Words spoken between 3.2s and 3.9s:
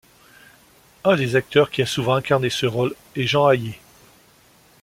Jean Hayet.